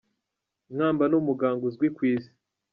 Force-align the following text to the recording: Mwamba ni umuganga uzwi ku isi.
Mwamba 0.73 1.03
ni 1.07 1.15
umuganga 1.21 1.63
uzwi 1.69 1.87
ku 1.95 2.01
isi. 2.13 2.31